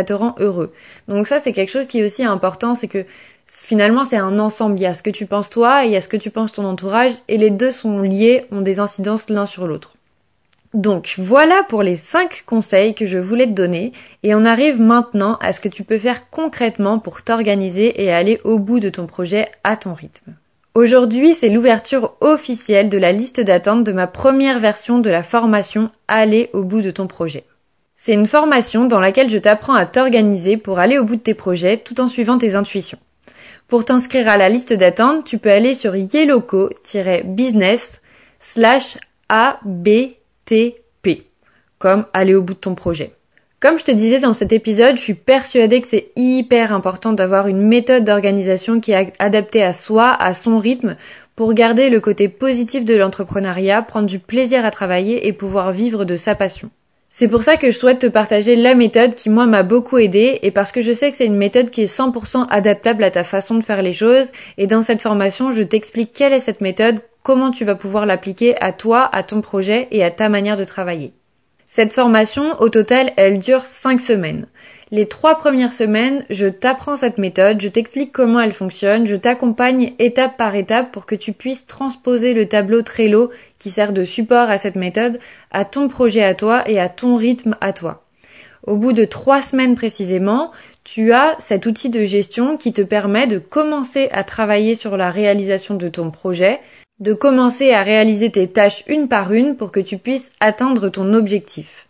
te 0.05 0.13
rend 0.15 0.35
heureux. 0.39 0.73
Donc 1.09 1.27
ça, 1.27 1.39
c'est 1.39 1.53
quelque 1.53 1.69
chose 1.69 1.87
qui 1.87 2.01
est 2.01 2.07
aussi 2.07 2.25
important, 2.25 2.75
c'est 2.75 2.89
que 2.89 3.05
finalement 3.47 4.07
c'est 4.07 4.17
un 4.17 4.39
ensemble. 4.39 4.79
Il 4.79 4.83
y 4.83 4.87
a 4.87 4.95
ce 4.95 5.03
que 5.03 5.11
tu 5.11 5.27
penses 5.27 5.51
toi 5.51 5.85
et 5.85 5.89
il 5.89 5.93
y 5.93 5.97
a 5.97 6.01
ce 6.01 6.09
que 6.09 6.17
tu 6.17 6.31
penses 6.31 6.53
ton 6.53 6.65
entourage 6.65 7.13
et 7.29 7.37
les 7.37 7.51
deux 7.51 7.71
sont 7.71 8.01
liés, 8.01 8.47
ont 8.51 8.63
des 8.63 8.81
incidences 8.81 9.29
l'un 9.29 9.45
sur 9.45 9.67
l'autre. 9.67 9.97
Donc 10.73 11.17
voilà 11.19 11.65
pour 11.69 11.83
les 11.83 11.97
5 11.97 12.45
conseils 12.47 12.95
que 12.95 13.05
je 13.05 13.19
voulais 13.19 13.47
te 13.47 13.53
donner 13.53 13.93
et 14.23 14.35
on 14.35 14.47
arrive 14.47 14.81
maintenant 14.81 15.37
à 15.43 15.53
ce 15.53 15.61
que 15.61 15.69
tu 15.69 15.85
peux 15.85 15.99
faire 15.99 16.31
concrètement 16.31 16.99
pour 16.99 17.21
t'organiser 17.21 18.03
et 18.03 18.11
aller 18.11 18.41
au 18.45 18.59
bout 18.59 18.81
de 18.81 18.89
ton 18.89 19.07
projet 19.07 19.51
à 19.65 19.77
ton 19.77 19.93
rythme. 19.93 20.33
Aujourd'hui, 20.77 21.35
c'est 21.35 21.49
l'ouverture 21.49 22.15
officielle 22.21 22.91
de 22.91 22.99
la 22.99 23.11
liste 23.11 23.41
d'attente 23.41 23.83
de 23.83 23.91
ma 23.91 24.07
première 24.07 24.61
version 24.61 25.01
de 25.01 25.11
la 25.11 25.25
formation 25.25 25.91
Aller 26.07 26.49
au 26.53 26.63
bout 26.63 26.81
de 26.81 26.93
ton 26.93 27.09
projet. 27.09 27.43
C'est 27.97 28.13
une 28.13 28.27
formation 28.27 28.85
dans 28.85 29.01
laquelle 29.01 29.31
je 29.31 29.39
t'apprends 29.39 29.75
à 29.75 29.85
t'organiser 29.85 30.57
pour 30.57 30.79
aller 30.79 30.97
au 30.97 31.05
bout 31.05 31.17
de 31.17 31.23
tes 31.23 31.35
projets 31.35 31.79
tout 31.79 32.01
en 32.01 32.07
suivant 32.07 32.39
tes 32.39 32.55
intuitions. 32.55 33.01
Pour 33.67 33.85
t'inscrire 33.85 34.29
à 34.29 34.37
la 34.37 34.49
liste 34.49 34.73
d'attente, 34.73 35.25
tu 35.25 35.39
peux 35.39 35.51
aller 35.51 35.75
sur 35.75 35.97
yellowco-business 35.97 38.01
slash 38.39 38.97
ABTP, 39.29 41.25
comme 41.81 42.07
aller 42.13 42.37
au 42.37 42.43
bout 42.43 42.55
de 42.55 42.61
ton 42.61 42.77
projet. 42.77 43.13
Comme 43.61 43.79
je 43.79 43.85
te 43.85 43.91
disais 43.91 44.21
dans 44.21 44.33
cet 44.33 44.55
épisode, 44.55 44.97
je 44.97 45.03
suis 45.03 45.13
persuadée 45.13 45.83
que 45.83 45.87
c'est 45.87 46.13
hyper 46.17 46.73
important 46.73 47.13
d'avoir 47.13 47.47
une 47.47 47.61
méthode 47.61 48.05
d'organisation 48.05 48.81
qui 48.81 48.93
est 48.93 49.13
adaptée 49.19 49.63
à 49.63 49.75
soi, 49.75 50.17
à 50.19 50.33
son 50.33 50.57
rythme, 50.57 50.97
pour 51.37 51.53
garder 51.53 51.91
le 51.91 52.01
côté 52.01 52.31
positif 52.31 52.87
de 52.87 52.95
l'entrepreneuriat, 52.95 53.83
prendre 53.83 54.07
du 54.07 54.19
plaisir 54.19 54.65
à 54.65 54.71
travailler 54.71 55.29
et 55.29 55.35
pouvoir 55.35 55.73
vivre 55.73 56.07
de 56.07 56.17
sa 56.17 56.35
passion. 56.35 56.71
C'est 57.11 57.29
pour 57.29 57.43
ça 57.43 57.59
que 57.59 57.71
je 57.71 57.77
souhaite 57.77 57.99
te 57.99 58.07
partager 58.07 58.57
la 58.57 58.75
méthode 58.75 59.15
qui 59.15 59.29
moi 59.29 59.45
m'a 59.45 59.63
beaucoup 59.63 59.99
aidé 59.99 60.39
et 60.41 60.53
parce 60.53 60.73
que 60.73 60.81
je 60.81 60.93
sais 60.93 61.11
que 61.11 61.19
c'est 61.19 61.27
une 61.27 61.37
méthode 61.37 61.69
qui 61.69 61.83
est 61.83 61.95
100% 61.95 62.47
adaptable 62.49 63.05
à 63.05 63.11
ta 63.11 63.25
façon 63.25 63.57
de 63.57 63.65
faire 63.65 63.83
les 63.83 63.93
choses 63.93 64.33
et 64.57 64.69
dans 64.69 64.81
cette 64.81 65.03
formation 65.03 65.53
je 65.53 65.63
t'explique 65.63 66.15
quelle 66.15 66.33
est 66.33 66.41
cette 66.41 66.63
méthode, 66.63 67.01
comment 67.23 67.51
tu 67.51 67.67
vas 67.67 67.75
pouvoir 67.75 68.07
l'appliquer 68.07 68.55
à 68.63 68.73
toi, 68.73 69.11
à 69.13 69.23
ton 69.23 69.43
projet 69.43 69.87
et 69.91 70.03
à 70.03 70.11
ta 70.11 70.31
manière 70.31 70.57
de 70.57 70.65
travailler. 70.65 71.13
Cette 71.73 71.93
formation, 71.93 72.61
au 72.61 72.69
total, 72.69 73.13
elle 73.17 73.39
dure 73.39 73.65
5 73.65 74.01
semaines. 74.01 74.49
Les 74.91 75.07
trois 75.07 75.37
premières 75.37 75.73
semaines, 75.73 76.25
je 76.29 76.49
t'apprends 76.49 76.97
cette 76.97 77.17
méthode, 77.17 77.61
je 77.61 77.69
t'explique 77.69 78.11
comment 78.11 78.41
elle 78.41 78.53
fonctionne, 78.53 79.07
je 79.07 79.15
t'accompagne 79.15 79.93
étape 80.01 80.37
par 80.37 80.57
étape 80.57 80.91
pour 80.91 81.07
que 81.07 81.15
tu 81.15 81.33
puisses 81.33 81.67
transposer 81.67 82.35
le 82.35 82.49
tableau 82.49 82.83
Trello 82.83 83.31
qui 83.61 83.71
sert 83.71 83.93
de 83.93 84.03
support 84.03 84.51
à 84.51 84.59
cette 84.59 84.75
méthode 84.75 85.21
à 85.53 85.65
ton 85.65 85.87
projet 85.87 86.25
à 86.25 86.35
toi 86.35 86.69
et 86.69 86.81
à 86.81 86.89
ton 86.89 87.15
rythme 87.15 87.55
à 87.61 87.73
toi. 87.73 88.03
Au 88.67 88.77
bout 88.77 88.93
de 88.93 89.05
trois 89.05 89.41
semaines 89.41 89.77
précisément, 89.77 90.51
tu 90.83 91.13
as 91.13 91.37
cet 91.39 91.67
outil 91.67 91.89
de 91.89 92.05
gestion 92.05 92.57
qui 92.57 92.73
te 92.73 92.83
permet 92.83 93.29
de 93.29 93.39
commencer 93.39 94.09
à 94.11 94.25
travailler 94.25 94.75
sur 94.75 94.97
la 94.97 95.13
réalisation 95.13 95.77
de 95.77 95.87
ton 95.87 96.11
projet, 96.11 96.59
de 97.01 97.15
commencer 97.15 97.73
à 97.73 97.83
réaliser 97.83 98.31
tes 98.31 98.47
tâches 98.47 98.85
une 98.87 99.09
par 99.09 99.33
une 99.33 99.57
pour 99.57 99.73
que 99.73 99.81
tu 99.81 99.97
puisses 99.97 100.31
atteindre 100.39 100.91
ton 100.91 101.15
objectif. 101.15 101.89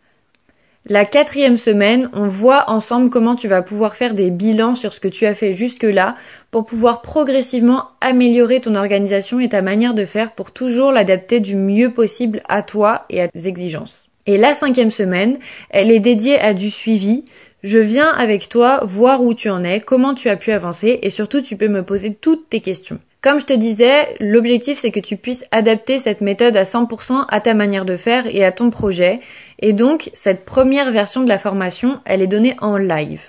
La 0.86 1.04
quatrième 1.04 1.58
semaine, 1.58 2.08
on 2.14 2.26
voit 2.26 2.70
ensemble 2.70 3.10
comment 3.10 3.36
tu 3.36 3.48
vas 3.48 3.60
pouvoir 3.60 3.94
faire 3.94 4.14
des 4.14 4.30
bilans 4.30 4.74
sur 4.74 4.94
ce 4.94 5.00
que 5.00 5.08
tu 5.08 5.26
as 5.26 5.34
fait 5.34 5.52
jusque-là 5.52 6.16
pour 6.50 6.64
pouvoir 6.64 7.02
progressivement 7.02 7.88
améliorer 8.00 8.60
ton 8.60 8.74
organisation 8.74 9.40
et 9.40 9.50
ta 9.50 9.60
manière 9.60 9.92
de 9.92 10.06
faire 10.06 10.32
pour 10.32 10.52
toujours 10.52 10.90
l'adapter 10.90 11.40
du 11.40 11.54
mieux 11.54 11.92
possible 11.92 12.42
à 12.48 12.62
toi 12.62 13.04
et 13.10 13.20
à 13.20 13.28
tes 13.28 13.46
exigences. 13.46 14.06
Et 14.24 14.38
la 14.38 14.54
cinquième 14.54 14.90
semaine, 14.90 15.38
elle 15.68 15.90
est 15.90 16.00
dédiée 16.00 16.38
à 16.38 16.54
du 16.54 16.70
suivi. 16.70 17.24
Je 17.62 17.78
viens 17.78 18.08
avec 18.08 18.48
toi 18.48 18.80
voir 18.82 19.22
où 19.22 19.34
tu 19.34 19.50
en 19.50 19.64
es, 19.64 19.80
comment 19.80 20.14
tu 20.14 20.30
as 20.30 20.36
pu 20.36 20.50
avancer 20.50 20.98
et 21.02 21.10
surtout 21.10 21.42
tu 21.42 21.56
peux 21.56 21.68
me 21.68 21.82
poser 21.82 22.14
toutes 22.14 22.48
tes 22.48 22.60
questions. 22.60 23.00
Comme 23.22 23.38
je 23.38 23.44
te 23.44 23.52
disais, 23.52 24.16
l'objectif 24.18 24.78
c'est 24.78 24.90
que 24.90 25.00
tu 25.00 25.18
puisses 25.18 25.44
adapter 25.50 25.98
cette 25.98 26.22
méthode 26.22 26.56
à 26.56 26.64
100% 26.64 27.26
à 27.28 27.40
ta 27.40 27.52
manière 27.52 27.84
de 27.84 27.96
faire 27.96 28.24
et 28.26 28.44
à 28.44 28.50
ton 28.50 28.70
projet. 28.70 29.20
Et 29.58 29.74
donc, 29.74 30.10
cette 30.14 30.46
première 30.46 30.90
version 30.90 31.22
de 31.22 31.28
la 31.28 31.38
formation, 31.38 32.00
elle 32.06 32.22
est 32.22 32.26
donnée 32.26 32.56
en 32.62 32.78
live. 32.78 33.28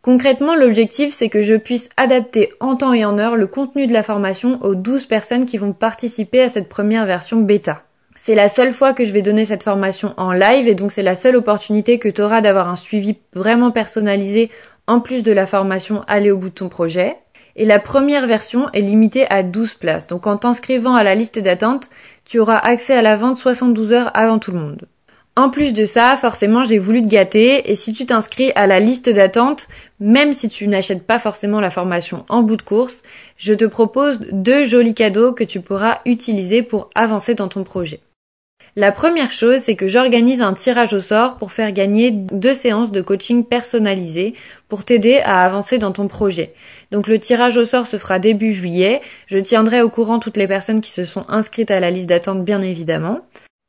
Concrètement, 0.00 0.54
l'objectif 0.54 1.12
c'est 1.12 1.28
que 1.28 1.42
je 1.42 1.54
puisse 1.54 1.88
adapter 1.96 2.50
en 2.60 2.76
temps 2.76 2.92
et 2.92 3.04
en 3.04 3.18
heure 3.18 3.34
le 3.34 3.48
contenu 3.48 3.88
de 3.88 3.92
la 3.92 4.04
formation 4.04 4.60
aux 4.62 4.76
12 4.76 5.06
personnes 5.06 5.46
qui 5.46 5.58
vont 5.58 5.72
participer 5.72 6.42
à 6.42 6.48
cette 6.48 6.68
première 6.68 7.06
version 7.06 7.38
bêta. 7.38 7.82
C'est 8.14 8.36
la 8.36 8.48
seule 8.48 8.72
fois 8.72 8.92
que 8.92 9.04
je 9.04 9.12
vais 9.12 9.22
donner 9.22 9.44
cette 9.44 9.64
formation 9.64 10.14
en 10.16 10.30
live 10.30 10.68
et 10.68 10.76
donc 10.76 10.92
c'est 10.92 11.02
la 11.02 11.16
seule 11.16 11.34
opportunité 11.34 11.98
que 11.98 12.08
tu 12.08 12.22
auras 12.22 12.40
d'avoir 12.40 12.68
un 12.68 12.76
suivi 12.76 13.16
vraiment 13.34 13.72
personnalisé 13.72 14.50
en 14.86 15.00
plus 15.00 15.24
de 15.24 15.32
la 15.32 15.46
formation 15.46 16.02
aller 16.06 16.30
au 16.30 16.38
bout 16.38 16.50
de 16.50 16.54
ton 16.54 16.68
projet. 16.68 17.16
Et 17.56 17.64
la 17.64 17.78
première 17.78 18.26
version 18.26 18.68
est 18.72 18.80
limitée 18.80 19.26
à 19.30 19.42
12 19.42 19.74
places. 19.74 20.06
Donc 20.06 20.26
en 20.26 20.36
t'inscrivant 20.36 20.94
à 20.94 21.02
la 21.02 21.14
liste 21.14 21.38
d'attente, 21.38 21.90
tu 22.24 22.38
auras 22.38 22.58
accès 22.58 22.94
à 22.94 23.02
la 23.02 23.16
vente 23.16 23.38
72 23.38 23.92
heures 23.92 24.10
avant 24.14 24.38
tout 24.38 24.52
le 24.52 24.60
monde. 24.60 24.88
En 25.34 25.48
plus 25.48 25.72
de 25.72 25.86
ça, 25.86 26.14
forcément, 26.18 26.62
j'ai 26.62 26.78
voulu 26.78 27.00
te 27.00 27.08
gâter 27.08 27.70
et 27.70 27.74
si 27.74 27.94
tu 27.94 28.04
t'inscris 28.04 28.52
à 28.54 28.66
la 28.66 28.80
liste 28.80 29.08
d'attente, 29.08 29.66
même 29.98 30.34
si 30.34 30.50
tu 30.50 30.68
n'achètes 30.68 31.06
pas 31.06 31.18
forcément 31.18 31.58
la 31.58 31.70
formation 31.70 32.26
en 32.28 32.42
bout 32.42 32.56
de 32.56 32.62
course, 32.62 33.02
je 33.38 33.54
te 33.54 33.64
propose 33.64 34.18
deux 34.30 34.64
jolis 34.64 34.94
cadeaux 34.94 35.32
que 35.32 35.44
tu 35.44 35.62
pourras 35.62 36.00
utiliser 36.04 36.62
pour 36.62 36.90
avancer 36.94 37.34
dans 37.34 37.48
ton 37.48 37.64
projet. 37.64 38.00
La 38.74 38.90
première 38.90 39.32
chose, 39.32 39.60
c'est 39.60 39.76
que 39.76 39.86
j'organise 39.86 40.40
un 40.40 40.54
tirage 40.54 40.94
au 40.94 41.00
sort 41.00 41.36
pour 41.36 41.52
faire 41.52 41.72
gagner 41.72 42.10
deux 42.10 42.54
séances 42.54 42.90
de 42.90 43.02
coaching 43.02 43.44
personnalisées 43.44 44.32
pour 44.70 44.86
t'aider 44.86 45.18
à 45.18 45.44
avancer 45.44 45.76
dans 45.76 45.92
ton 45.92 46.08
projet. 46.08 46.54
Donc 46.90 47.06
le 47.06 47.18
tirage 47.18 47.58
au 47.58 47.66
sort 47.66 47.86
se 47.86 47.98
fera 47.98 48.18
début 48.18 48.54
juillet. 48.54 49.02
Je 49.26 49.36
tiendrai 49.36 49.82
au 49.82 49.90
courant 49.90 50.20
toutes 50.20 50.38
les 50.38 50.48
personnes 50.48 50.80
qui 50.80 50.90
se 50.90 51.04
sont 51.04 51.26
inscrites 51.28 51.70
à 51.70 51.80
la 51.80 51.90
liste 51.90 52.08
d'attente 52.08 52.46
bien 52.46 52.62
évidemment. 52.62 53.20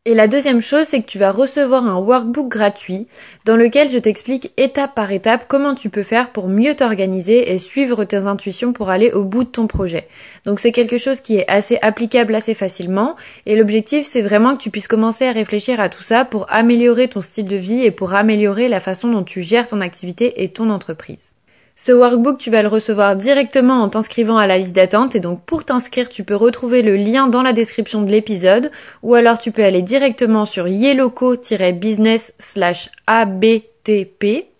Et 0.05 0.15
la 0.15 0.27
deuxième 0.27 0.59
chose, 0.59 0.85
c'est 0.85 1.01
que 1.01 1.07
tu 1.07 1.17
vas 1.17 1.31
recevoir 1.31 1.87
un 1.87 1.97
workbook 1.97 2.49
gratuit 2.49 3.07
dans 3.45 3.55
lequel 3.55 3.89
je 3.89 3.97
t'explique 3.97 4.51
étape 4.57 4.93
par 4.95 5.13
étape 5.13 5.45
comment 5.47 5.75
tu 5.75 5.89
peux 5.89 6.03
faire 6.03 6.31
pour 6.31 6.49
mieux 6.49 6.75
t'organiser 6.75 7.53
et 7.53 7.57
suivre 7.57 8.03
tes 8.03 8.17
intuitions 8.17 8.73
pour 8.73 8.89
aller 8.89 9.13
au 9.13 9.23
bout 9.23 9.45
de 9.45 9.49
ton 9.49 9.65
projet. 9.65 10.09
Donc 10.45 10.59
c'est 10.59 10.73
quelque 10.73 10.97
chose 10.97 11.21
qui 11.21 11.37
est 11.37 11.49
assez 11.49 11.77
applicable 11.81 12.35
assez 12.35 12.53
facilement 12.53 13.15
et 13.45 13.55
l'objectif 13.55 14.05
c'est 14.05 14.21
vraiment 14.21 14.57
que 14.57 14.61
tu 14.61 14.71
puisses 14.71 14.89
commencer 14.89 15.25
à 15.25 15.31
réfléchir 15.31 15.79
à 15.79 15.87
tout 15.87 16.03
ça 16.03 16.25
pour 16.25 16.51
améliorer 16.51 17.07
ton 17.07 17.21
style 17.21 17.47
de 17.47 17.55
vie 17.55 17.85
et 17.85 17.91
pour 17.91 18.13
améliorer 18.13 18.67
la 18.67 18.81
façon 18.81 19.09
dont 19.09 19.23
tu 19.23 19.41
gères 19.41 19.69
ton 19.69 19.79
activité 19.79 20.43
et 20.43 20.49
ton 20.49 20.69
entreprise. 20.69 21.32
Ce 21.75 21.91
workbook, 21.91 22.37
tu 22.37 22.51
vas 22.51 22.61
le 22.61 22.67
recevoir 22.67 23.15
directement 23.15 23.81
en 23.81 23.89
t'inscrivant 23.89 24.37
à 24.37 24.47
la 24.47 24.57
liste 24.57 24.73
d'attente. 24.73 25.15
Et 25.15 25.19
donc 25.19 25.43
pour 25.43 25.65
t'inscrire, 25.65 26.09
tu 26.09 26.23
peux 26.23 26.35
retrouver 26.35 26.81
le 26.81 26.95
lien 26.95 27.27
dans 27.27 27.41
la 27.41 27.53
description 27.53 28.03
de 28.03 28.11
l'épisode. 28.11 28.71
Ou 29.01 29.15
alors 29.15 29.37
tu 29.37 29.51
peux 29.51 29.63
aller 29.63 29.81
directement 29.81 30.45
sur 30.45 30.67
yellowco-business 30.67 32.33
slash 32.39 32.89
ABTP. 33.07 34.53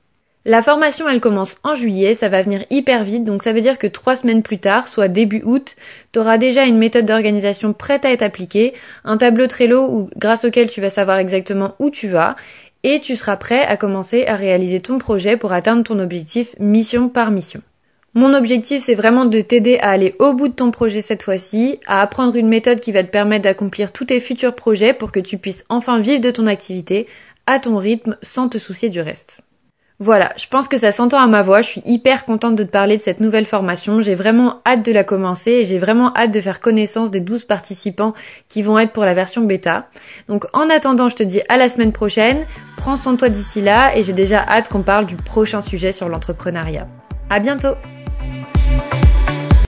La 0.46 0.62
formation, 0.62 1.08
elle 1.08 1.22
commence 1.22 1.56
en 1.64 1.74
juillet, 1.74 2.16
ça 2.16 2.28
va 2.28 2.42
venir 2.42 2.66
hyper 2.70 3.06
vite, 3.06 3.24
donc 3.24 3.44
ça 3.44 3.54
veut 3.54 3.62
dire 3.62 3.78
que 3.78 3.88
trois 3.88 4.18
semaines 4.18 4.44
plus 4.44 4.58
tard, 4.58 4.90
soit 4.90 5.08
début 5.08 5.42
août, 5.46 5.78
tu 6.12 6.20
auras 6.20 6.38
déjà 6.38 6.66
une 6.66 6.78
méthode 6.78 7.06
d'organisation 7.06 7.72
prête 7.72 8.04
à 8.04 8.12
être 8.12 8.24
appliquée, 8.24 8.74
un 9.06 9.16
tableau 9.16 9.48
Trello 9.48 10.10
grâce 10.18 10.44
auquel 10.44 10.68
tu 10.68 10.82
vas 10.82 10.90
savoir 10.90 11.18
exactement 11.18 11.76
où 11.80 11.90
tu 11.90 12.10
vas, 12.10 12.36
et 12.84 13.02
tu 13.02 13.16
seras 13.16 13.38
prêt 13.38 13.66
à 13.66 13.78
commencer 13.78 14.26
à 14.26 14.36
réaliser 14.36 14.80
ton 14.80 14.98
projet 14.98 15.38
pour 15.38 15.54
atteindre 15.54 15.84
ton 15.84 16.00
objectif 16.00 16.56
mission 16.60 17.10
par 17.10 17.32
mission. 17.32 17.62
Mon 18.16 18.34
objectif, 18.36 18.84
c'est 18.84 18.94
vraiment 18.94 19.26
de 19.26 19.42
t'aider 19.42 19.80
à 19.80 19.90
aller 19.90 20.16
au 20.20 20.34
bout 20.34 20.48
de 20.48 20.54
ton 20.54 20.70
projet 20.70 21.02
cette 21.02 21.24
fois-ci, 21.24 21.80
à 21.88 22.02
apprendre 22.02 22.36
une 22.36 22.48
méthode 22.48 22.80
qui 22.80 22.92
va 22.92 23.04
te 23.04 23.10
permettre 23.10 23.44
d'accomplir 23.44 23.92
tous 23.92 24.06
tes 24.06 24.20
futurs 24.20 24.54
projets 24.54 24.94
pour 24.94 25.12
que 25.12 25.20
tu 25.20 25.40
puisses 25.40 25.66
enfin 25.70 26.00
vivre 26.00 26.22
de 26.22 26.30
ton 26.30 26.46
activité 26.46 27.08
à 27.48 27.60
ton 27.60 27.78
rythme 27.78 28.18
sans 28.22 28.50
te 28.50 28.58
soucier 28.58 28.90
du 28.90 29.02
reste. 29.02 29.43
Voilà, 30.04 30.34
je 30.36 30.48
pense 30.48 30.68
que 30.68 30.78
ça 30.78 30.92
s'entend 30.92 31.24
à 31.24 31.28
ma 31.28 31.44
voix, 31.44 31.62
je 31.62 31.68
suis 31.70 31.82
hyper 31.86 32.26
contente 32.26 32.58
de 32.58 32.66
te 32.66 32.70
parler 32.70 32.98
de 32.98 33.02
cette 33.02 33.22
nouvelle 33.22 33.46
formation, 33.46 34.02
j'ai 34.02 34.16
vraiment 34.16 34.60
hâte 34.68 34.84
de 34.84 34.92
la 34.92 35.06
commencer 35.06 35.52
et 35.52 35.64
j'ai 35.64 35.78
vraiment 35.78 36.14
hâte 36.14 36.32
de 36.32 36.42
faire 36.42 36.60
connaissance 36.60 37.10
des 37.10 37.22
12 37.22 37.46
participants 37.46 38.14
qui 38.50 38.64
vont 38.64 38.78
être 38.78 38.92
pour 38.92 39.06
la 39.06 39.14
version 39.14 39.44
bêta. 39.44 39.88
Donc 40.28 40.44
en 40.52 40.70
attendant, 40.70 41.08
je 41.08 41.16
te 41.16 41.24
dis 41.24 41.40
à 41.48 41.56
la 41.56 41.70
semaine 41.70 41.94
prochaine, 41.94 42.46
prends 42.76 42.98
soin 42.98 43.14
de 43.14 43.18
toi 43.18 43.30
d'ici 43.30 43.62
là 43.62 43.96
et 43.96 44.04
j'ai 44.04 44.12
déjà 44.12 44.40
hâte 44.46 44.68
qu'on 44.68 44.84
parle 44.84 45.06
du 45.06 45.16
prochain 45.16 45.62
sujet 45.62 45.94
sur 45.94 46.10
l'entrepreneuriat. 46.10 46.86
À 47.30 47.40
bientôt! 47.40 47.76